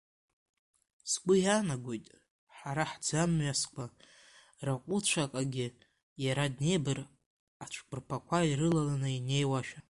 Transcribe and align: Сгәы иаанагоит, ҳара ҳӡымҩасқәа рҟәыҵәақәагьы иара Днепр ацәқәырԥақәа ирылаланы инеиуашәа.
Сгәы 1.11 1.35
иаанагоит, 1.39 2.05
ҳара 2.57 2.83
ҳӡымҩасқәа 2.91 3.85
рҟәыҵәақәагьы 4.65 5.67
иара 6.25 6.45
Днепр 6.55 6.97
ацәқәырԥақәа 7.63 8.37
ирылаланы 8.49 9.09
инеиуашәа. 9.17 9.79